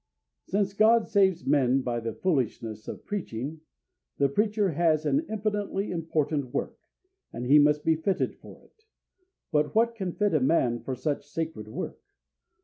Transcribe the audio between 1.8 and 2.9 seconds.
by "the foolishness